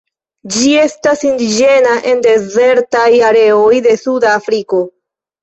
[0.53, 4.83] Ĝi estas indiĝena en dezertaj areoj de suda Afriko.